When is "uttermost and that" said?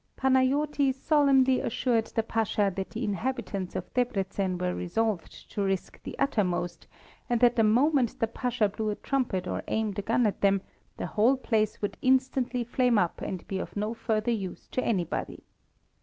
6.17-7.55